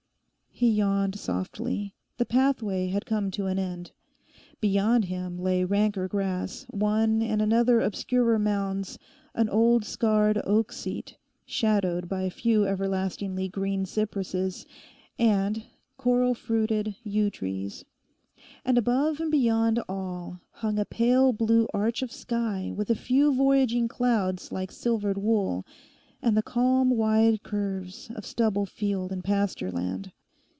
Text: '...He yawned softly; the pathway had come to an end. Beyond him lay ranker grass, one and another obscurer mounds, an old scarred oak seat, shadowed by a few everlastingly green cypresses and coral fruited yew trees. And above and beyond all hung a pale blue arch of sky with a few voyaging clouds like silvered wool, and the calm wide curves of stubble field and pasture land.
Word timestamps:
'...He 0.61 0.69
yawned 0.69 1.17
softly; 1.17 1.95
the 2.17 2.25
pathway 2.25 2.89
had 2.89 3.07
come 3.07 3.31
to 3.31 3.47
an 3.47 3.57
end. 3.57 3.93
Beyond 4.59 5.05
him 5.05 5.39
lay 5.39 5.63
ranker 5.63 6.07
grass, 6.07 6.67
one 6.69 7.23
and 7.23 7.41
another 7.41 7.81
obscurer 7.81 8.37
mounds, 8.37 8.99
an 9.33 9.49
old 9.49 9.85
scarred 9.85 10.39
oak 10.43 10.71
seat, 10.71 11.17
shadowed 11.47 12.07
by 12.07 12.23
a 12.23 12.29
few 12.29 12.63
everlastingly 12.67 13.47
green 13.49 13.85
cypresses 13.87 14.67
and 15.17 15.63
coral 15.97 16.35
fruited 16.35 16.95
yew 17.01 17.31
trees. 17.31 17.83
And 18.63 18.77
above 18.77 19.19
and 19.19 19.31
beyond 19.31 19.81
all 19.89 20.41
hung 20.51 20.77
a 20.77 20.85
pale 20.85 21.33
blue 21.33 21.67
arch 21.73 22.03
of 22.03 22.11
sky 22.11 22.71
with 22.75 22.91
a 22.91 22.95
few 22.95 23.33
voyaging 23.33 23.87
clouds 23.87 24.51
like 24.51 24.71
silvered 24.71 25.17
wool, 25.17 25.65
and 26.21 26.37
the 26.37 26.43
calm 26.43 26.91
wide 26.91 27.41
curves 27.41 28.11
of 28.15 28.27
stubble 28.27 28.67
field 28.67 29.11
and 29.11 29.23
pasture 29.23 29.71
land. 29.71 30.11